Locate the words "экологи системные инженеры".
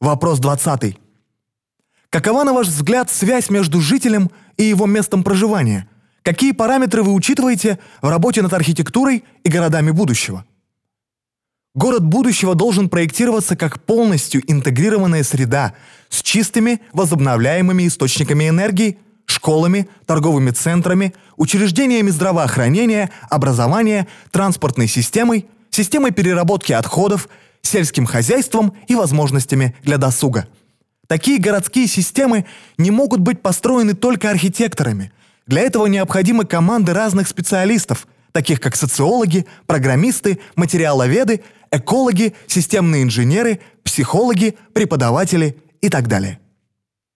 41.70-43.60